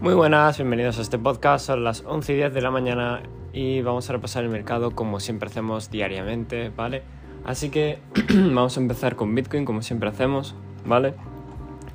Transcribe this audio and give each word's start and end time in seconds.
Muy 0.00 0.14
buenas, 0.14 0.56
bienvenidos 0.56 0.98
a 0.98 1.02
este 1.02 1.18
podcast. 1.18 1.66
Son 1.66 1.84
las 1.84 2.04
11 2.06 2.32
y 2.32 2.36
10 2.36 2.54
de 2.54 2.62
la 2.62 2.70
mañana 2.70 3.20
y 3.52 3.82
vamos 3.82 4.08
a 4.08 4.14
repasar 4.14 4.44
el 4.44 4.48
mercado 4.48 4.92
como 4.92 5.20
siempre 5.20 5.50
hacemos 5.50 5.90
diariamente, 5.90 6.70
¿vale? 6.74 7.02
Así 7.44 7.68
que 7.68 7.98
vamos 8.34 8.78
a 8.78 8.80
empezar 8.80 9.14
con 9.14 9.34
Bitcoin 9.34 9.66
como 9.66 9.82
siempre 9.82 10.08
hacemos, 10.08 10.54
¿vale? 10.86 11.12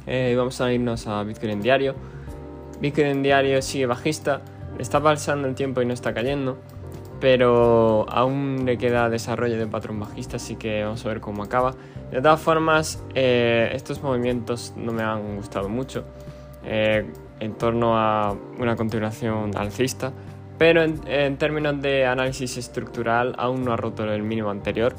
Eh, 0.06 0.36
vamos 0.38 0.62
a 0.62 0.72
irnos 0.72 1.08
a 1.08 1.24
Bitcoin 1.24 1.54
en 1.54 1.62
diario. 1.62 1.96
Bitcoin 2.80 3.08
en 3.08 3.24
diario 3.24 3.60
sigue 3.64 3.88
bajista, 3.88 4.44
está 4.78 5.02
pasando 5.02 5.48
el 5.48 5.56
tiempo 5.56 5.82
y 5.82 5.88
no 5.88 5.94
está 5.94 6.14
cayendo, 6.14 6.60
pero 7.20 8.06
aún 8.08 8.66
le 8.66 8.78
queda 8.78 9.10
desarrollo 9.10 9.58
de 9.58 9.66
patrón 9.66 10.00
bajista, 10.00 10.36
así 10.36 10.58
que 10.58 10.84
vamos 10.84 11.04
a 11.04 11.10
ver 11.10 11.22
cómo 11.22 11.42
acaba. 11.42 11.74
De 12.12 12.22
todas 12.22 12.40
formas, 12.40 13.04
eh, 13.16 13.72
estos 13.74 14.04
movimientos 14.04 14.76
no 14.78 14.92
me 14.92 15.02
han 15.02 15.38
gustado 15.38 15.70
mucho. 15.70 16.06
Eh, 16.64 17.06
en 17.40 17.54
torno 17.54 17.98
a 17.98 18.36
una 18.60 18.76
continuación 18.76 19.56
alcista, 19.58 20.14
pero 20.58 20.84
en, 20.84 21.38
términos 21.38 21.82
de 21.82 22.06
análisis 22.06 22.58
estructural 22.58 23.36
aún 23.38 23.66
no 23.66 23.74
ha 23.74 23.78
roto 23.78 24.06
el 24.06 24.24
mínimo 24.24 24.50
anterior, 24.50 24.96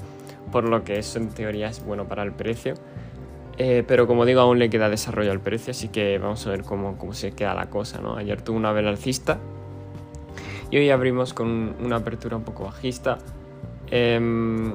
por 0.52 0.69
lo 0.69 0.84
que 0.84 0.98
eso 0.98 1.19
en 1.19 1.30
teoría 1.30 1.69
es 1.69 1.84
bueno 1.84 2.06
para 2.06 2.23
el 2.23 2.33
precio. 2.33 2.74
Eh, 3.59 3.84
pero 3.88 4.06
como 4.06 4.27
digo, 4.27 4.41
aún 4.41 4.59
le 4.59 4.69
queda 4.69 4.91
desarrollo 4.91 5.33
al 5.33 5.41
precio, 5.41 5.70
así 5.70 5.88
que 5.88 6.19
vamos 6.19 6.47
a 6.47 6.50
ver 6.50 6.62
cómo, 6.62 6.98
cómo 6.98 7.14
se 7.14 7.33
queda 7.33 7.55
la 7.55 7.70
cosa. 7.70 8.00
Ayer 8.19 8.42
tuvo 8.42 8.59
una 8.59 8.73
vela 8.73 8.91
alcista 8.91 9.38
y 10.70 10.77
hoy 10.77 10.91
abrimos 10.91 11.33
con 11.33 11.75
una 11.80 11.97
apertura 11.97 12.36
un 12.36 12.45
poco 12.45 12.64
bajista. 12.64 13.19
Em, 13.91 14.73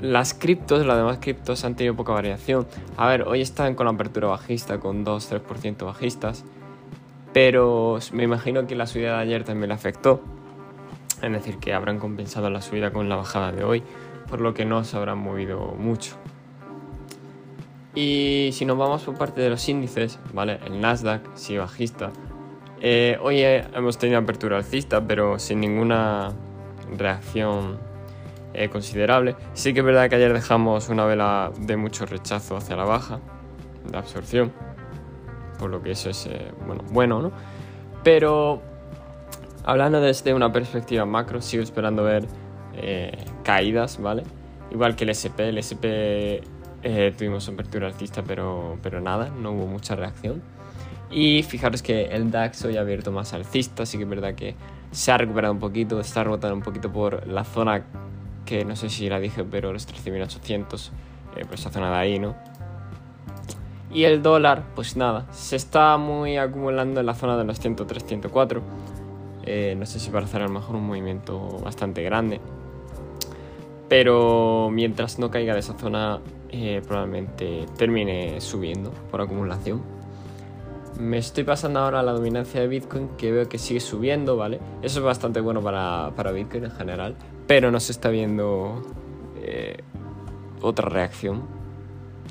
las 0.00 0.34
criptos, 0.34 0.86
las 0.86 0.96
demás 0.96 1.18
criptos 1.20 1.64
han 1.64 1.76
tenido 1.76 1.94
poca 1.94 2.12
variación. 2.12 2.66
A 2.96 3.08
ver, 3.08 3.22
hoy 3.22 3.40
están 3.40 3.74
con 3.74 3.88
apertura 3.88 4.28
bajista, 4.28 4.78
con 4.78 5.04
2-3% 5.04 5.84
bajistas. 5.84 6.44
Pero 7.32 7.98
me 8.12 8.24
imagino 8.24 8.66
que 8.66 8.74
la 8.74 8.86
subida 8.86 9.16
de 9.16 9.22
ayer 9.22 9.44
también 9.44 9.68
le 9.68 9.74
afectó. 9.74 10.20
Es 11.22 11.30
decir, 11.30 11.58
que 11.58 11.74
habrán 11.74 11.98
compensado 11.98 12.50
la 12.50 12.62
subida 12.62 12.92
con 12.92 13.08
la 13.08 13.16
bajada 13.16 13.52
de 13.52 13.62
hoy, 13.62 13.82
por 14.28 14.40
lo 14.40 14.54
que 14.54 14.64
no 14.64 14.84
se 14.84 14.96
habrán 14.96 15.18
movido 15.18 15.74
mucho. 15.78 16.16
Y 17.94 18.50
si 18.52 18.64
nos 18.64 18.78
vamos 18.78 19.02
por 19.02 19.18
parte 19.18 19.40
de 19.40 19.50
los 19.50 19.68
índices, 19.68 20.18
¿vale? 20.32 20.60
El 20.64 20.80
Nasdaq 20.80 21.22
sí 21.34 21.56
bajista. 21.56 22.10
Eh, 22.80 23.18
hoy 23.20 23.42
hemos 23.42 23.98
tenido 23.98 24.18
apertura 24.18 24.56
alcista, 24.56 25.06
pero 25.06 25.38
sin 25.38 25.60
ninguna 25.60 26.32
reacción 26.96 27.89
eh, 28.52 28.68
considerable. 28.68 29.36
Sí 29.54 29.72
que 29.72 29.80
es 29.80 29.86
verdad 29.86 30.08
que 30.08 30.16
ayer 30.16 30.32
dejamos 30.32 30.88
una 30.88 31.04
vela 31.04 31.52
de 31.58 31.76
mucho 31.76 32.06
rechazo 32.06 32.56
hacia 32.56 32.76
la 32.76 32.84
baja, 32.84 33.20
de 33.90 33.96
absorción, 33.96 34.52
por 35.58 35.70
lo 35.70 35.82
que 35.82 35.92
eso 35.92 36.10
es 36.10 36.26
eh, 36.26 36.50
bueno, 36.66 36.82
bueno, 36.90 37.22
¿no? 37.22 37.32
Pero 38.02 38.60
hablando 39.64 40.00
desde 40.00 40.34
una 40.34 40.52
perspectiva 40.52 41.04
macro, 41.04 41.40
sigo 41.40 41.62
esperando 41.62 42.02
ver 42.02 42.26
eh, 42.74 43.24
caídas, 43.44 44.00
¿vale? 44.00 44.24
Igual 44.70 44.96
que 44.96 45.04
el 45.04 45.10
SP, 45.14 45.50
el 45.50 45.58
SP 45.62 46.42
tuvimos 47.16 47.48
apertura 47.48 47.86
alcista, 47.86 48.22
pero, 48.26 48.78
pero 48.82 49.00
nada, 49.00 49.28
no 49.28 49.52
hubo 49.52 49.66
mucha 49.66 49.94
reacción. 49.94 50.42
Y 51.10 51.42
fijaros 51.42 51.82
que 51.82 52.04
el 52.04 52.30
DAX 52.30 52.64
hoy 52.64 52.76
ha 52.76 52.80
abierto 52.80 53.10
más 53.10 53.32
alcista, 53.32 53.82
así 53.82 53.96
que 53.98 54.04
es 54.04 54.10
verdad 54.10 54.34
que 54.34 54.54
se 54.92 55.12
ha 55.12 55.18
recuperado 55.18 55.52
un 55.52 55.60
poquito, 55.60 56.00
está 56.00 56.24
rebotando 56.24 56.56
un 56.56 56.62
poquito 56.62 56.92
por 56.92 57.26
la 57.26 57.44
zona 57.44 57.84
que 58.44 58.64
no 58.64 58.76
sé 58.76 58.90
si 58.90 59.08
la 59.08 59.20
dije, 59.20 59.44
pero 59.44 59.72
los 59.72 59.88
13.800, 59.88 60.90
eh, 61.36 61.44
pues 61.46 61.60
esa 61.60 61.70
zona 61.70 61.90
de 61.90 61.96
ahí, 61.96 62.18
¿no? 62.18 62.34
Y 63.92 64.04
el 64.04 64.22
dólar, 64.22 64.64
pues 64.74 64.96
nada, 64.96 65.26
se 65.32 65.56
está 65.56 65.96
muy 65.96 66.36
acumulando 66.36 67.00
en 67.00 67.06
la 67.06 67.14
zona 67.14 67.36
de 67.36 67.44
los 67.44 67.58
103, 67.58 68.04
104. 68.04 68.62
Eh, 69.44 69.74
no 69.76 69.84
sé 69.86 69.98
si 69.98 70.10
para 70.10 70.26
hacer 70.26 70.42
a 70.42 70.46
lo 70.46 70.52
mejor 70.52 70.76
un 70.76 70.86
movimiento 70.86 71.58
bastante 71.64 72.02
grande. 72.02 72.40
Pero 73.88 74.68
mientras 74.70 75.18
no 75.18 75.30
caiga 75.30 75.54
de 75.54 75.60
esa 75.60 75.76
zona, 75.76 76.20
eh, 76.50 76.80
probablemente 76.86 77.66
termine 77.76 78.40
subiendo 78.40 78.92
por 79.10 79.20
acumulación. 79.20 79.82
Me 80.98 81.18
estoy 81.18 81.44
pasando 81.44 81.80
ahora 81.80 82.00
a 82.00 82.02
la 82.02 82.12
dominancia 82.12 82.60
de 82.60 82.68
Bitcoin, 82.68 83.08
que 83.16 83.32
veo 83.32 83.48
que 83.48 83.58
sigue 83.58 83.80
subiendo, 83.80 84.36
¿vale? 84.36 84.60
Eso 84.82 84.98
es 84.98 85.04
bastante 85.04 85.40
bueno 85.40 85.62
para, 85.62 86.12
para 86.16 86.32
Bitcoin 86.32 86.64
en 86.64 86.70
general 86.72 87.16
pero 87.50 87.72
no 87.72 87.80
se 87.80 87.90
está 87.90 88.10
viendo 88.10 88.80
eh, 89.42 89.78
otra 90.62 90.88
reacción 90.88 91.42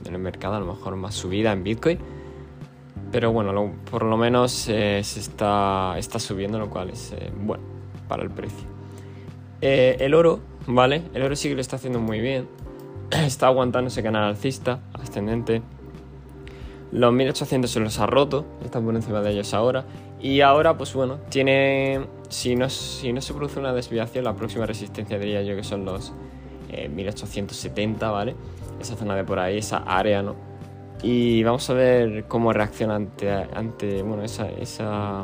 en 0.05 0.13
el 0.15 0.21
mercado, 0.21 0.55
a 0.55 0.61
lo 0.61 0.65
mejor 0.65 0.95
más 0.95 1.13
subida 1.13 1.51
en 1.51 1.61
Bitcoin. 1.61 1.99
Pero 3.11 3.33
bueno, 3.33 3.73
por 3.91 4.03
lo 4.05 4.15
menos 4.15 4.69
eh, 4.69 5.01
se 5.03 5.19
está, 5.19 5.95
está 5.97 6.19
subiendo, 6.19 6.57
lo 6.57 6.69
cual 6.69 6.91
es 6.91 7.11
eh, 7.11 7.33
bueno 7.37 7.61
para 8.07 8.23
el 8.23 8.29
precio. 8.29 8.65
el 9.59 10.13
oro, 10.13 10.39
¿vale? 10.67 11.03
El 11.13 11.23
oro 11.23 11.35
sí 11.35 11.49
que 11.49 11.55
lo 11.55 11.59
está 11.59 11.75
haciendo 11.75 11.99
muy 11.99 12.21
bien. 12.21 12.47
Está 13.11 13.47
aguantando 13.47 13.89
ese 13.89 14.01
canal 14.01 14.23
alcista, 14.23 14.79
ascendente. 14.93 15.61
Los 16.91 17.13
1800 17.13 17.69
se 17.69 17.79
los 17.79 17.99
ha 17.99 18.07
roto, 18.07 18.45
están 18.63 18.83
por 18.83 18.95
encima 18.95 19.21
de 19.21 19.31
ellos 19.31 19.53
ahora. 19.53 19.85
Y 20.19 20.41
ahora, 20.41 20.77
pues 20.77 20.93
bueno, 20.93 21.19
tiene. 21.29 22.07
Si 22.29 22.55
no, 22.55 22.69
si 22.69 23.13
no 23.13 23.21
se 23.21 23.33
produce 23.33 23.59
una 23.59 23.73
desviación, 23.73 24.25
la 24.25 24.35
próxima 24.35 24.65
resistencia 24.65 25.19
diría 25.19 25.41
yo 25.43 25.55
que 25.55 25.63
son 25.63 25.85
los 25.85 26.13
1870, 26.89 28.07
eh, 28.07 28.11
¿vale? 28.11 28.35
Esa 28.79 28.95
zona 28.95 29.15
de 29.15 29.23
por 29.23 29.39
ahí, 29.39 29.57
esa 29.57 29.77
área, 29.77 30.21
¿no? 30.23 30.35
Y 31.01 31.43
vamos 31.43 31.69
a 31.69 31.73
ver 31.73 32.25
cómo 32.27 32.53
reacciona 32.53 32.95
ante, 32.95 33.31
ante 33.31 34.01
bueno, 34.01 34.23
esa, 34.23 34.49
esa 34.49 35.23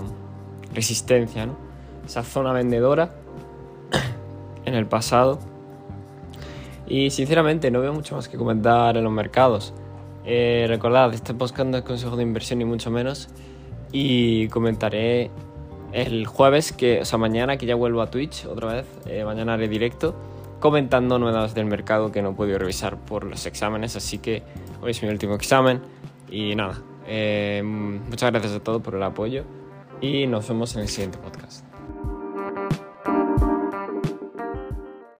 resistencia, 0.73 1.45
¿no? 1.45 1.57
Esa 2.05 2.23
zona 2.23 2.53
vendedora 2.53 3.15
en 4.65 4.75
el 4.75 4.85
pasado. 4.87 5.39
Y 6.87 7.09
sinceramente 7.09 7.71
no 7.71 7.81
veo 7.81 7.93
mucho 7.93 8.15
más 8.15 8.29
que 8.29 8.37
comentar 8.37 8.95
en 8.97 9.03
los 9.03 9.13
mercados. 9.13 9.73
Eh, 10.25 10.65
recordad, 10.67 11.13
este 11.13 11.33
podcast 11.33 11.69
no 11.69 11.77
es 11.77 11.83
consejo 11.83 12.15
de 12.15 12.23
inversión 12.23 12.59
ni 12.59 12.65
mucho 12.65 12.89
menos 12.89 13.29
y 13.91 14.47
comentaré 14.47 15.29
el 15.93 16.25
jueves, 16.25 16.71
que, 16.71 17.01
o 17.01 17.05
sea, 17.05 17.19
mañana 17.19 17.57
que 17.57 17.65
ya 17.65 17.75
vuelvo 17.75 18.01
a 18.01 18.09
Twitch 18.09 18.45
otra 18.45 18.73
vez, 18.73 18.85
eh, 19.05 19.23
mañana 19.23 19.53
haré 19.53 19.67
directo 19.67 20.15
comentando 20.59 21.19
nuevas 21.19 21.53
del 21.53 21.65
mercado 21.65 22.11
que 22.11 22.21
no 22.21 22.31
he 22.31 22.33
podido 22.33 22.57
revisar 22.57 22.97
por 22.97 23.23
los 23.23 23.45
exámenes, 23.45 23.95
así 23.95 24.17
que 24.17 24.41
hoy 24.81 24.91
es 24.91 25.03
mi 25.03 25.09
último 25.09 25.35
examen 25.35 25.81
y 26.29 26.55
nada, 26.55 26.81
eh, 27.07 27.61
muchas 27.63 28.31
gracias 28.31 28.53
a 28.53 28.59
todos 28.61 28.81
por 28.81 28.95
el 28.95 29.03
apoyo 29.03 29.43
y 30.01 30.25
nos 30.25 30.47
vemos 30.47 30.75
en 30.75 30.81
el 30.81 30.87
siguiente 30.87 31.19
podcast. 31.19 31.74